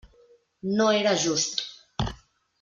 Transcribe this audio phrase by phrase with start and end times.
[0.79, 1.63] No era just.